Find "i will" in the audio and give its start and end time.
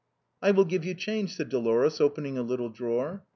0.41-0.65